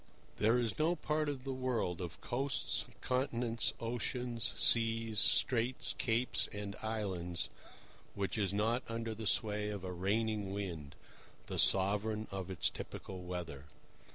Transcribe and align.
THERE 0.37 0.57
is 0.57 0.79
no 0.79 0.95
part 0.95 1.29
of 1.29 1.43
the 1.43 1.53
world 1.53 2.01
of 2.01 2.19
coasts, 2.21 2.85
continents, 3.01 3.71
oceans, 3.79 4.51
seas, 4.57 5.19
straits, 5.19 5.93
capes, 5.99 6.47
and 6.51 6.75
islands 6.81 7.49
which 8.15 8.35
is 8.35 8.51
not 8.51 8.81
under 8.89 9.13
the 9.13 9.27
sway 9.27 9.69
of 9.69 9.83
a 9.83 9.93
reigning 9.93 10.51
wind, 10.53 10.95
the 11.45 11.59
sovereign 11.59 12.27
of 12.31 12.49
its 12.49 12.71
typical 12.71 13.21
weather. 13.21 13.65